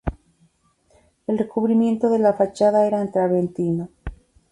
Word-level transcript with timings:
El 1.27 1.37
recubrimiento 1.37 2.09
de 2.09 2.17
la 2.17 2.33
fachada 2.33 2.87
era 2.87 2.99
en 3.03 3.11
travertino. 3.11 3.89